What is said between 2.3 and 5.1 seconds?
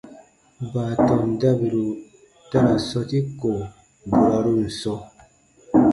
ta ra sɔ̃ti ko burarun sɔ̃,